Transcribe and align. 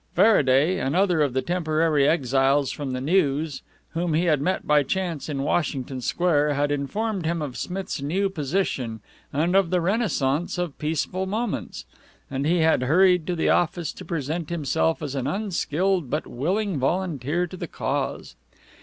Faraday, 0.15 0.79
another 0.79 1.21
of 1.21 1.33
the 1.33 1.43
temporary 1.43 2.07
exiles 2.07 2.71
from 2.71 2.93
the 2.93 2.99
News, 3.01 3.61
whom 3.89 4.15
he 4.15 4.23
had 4.23 4.41
met 4.41 4.65
by 4.65 4.81
chance 4.81 5.29
in 5.29 5.43
Washington 5.43 6.01
Square, 6.01 6.55
had 6.55 6.71
informed 6.71 7.23
him 7.27 7.39
of 7.39 7.55
Smith's 7.55 8.01
new 8.01 8.27
position 8.27 8.99
and 9.31 9.55
of 9.55 9.69
the 9.69 9.79
renaissance 9.79 10.57
of 10.57 10.79
Peaceful 10.79 11.27
Moments, 11.27 11.85
and 12.31 12.47
he 12.47 12.61
had 12.61 12.81
hurried 12.81 13.27
to 13.27 13.35
the 13.35 13.49
office 13.49 13.93
to 13.93 14.03
present 14.03 14.49
himself 14.49 15.03
as 15.03 15.13
an 15.13 15.27
unskilled 15.27 16.09
but 16.09 16.25
willing 16.25 16.79
volunteer 16.79 17.45
to 17.45 17.55
the 17.55 17.67
cause. 17.67 18.35